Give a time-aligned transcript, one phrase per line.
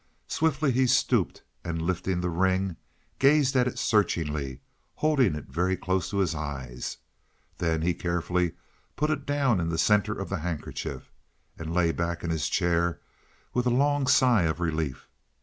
[0.27, 2.75] Swiftly he stooped, and lifting the ring,
[3.19, 4.59] gazed at it searchingly,
[4.95, 6.97] holding it very close to his eyes.
[7.59, 8.53] Then he carefully
[8.95, 11.11] put it down in the center of the handkerchief,
[11.55, 12.99] and lay back in his chair
[13.53, 15.07] with a long sigh of relief.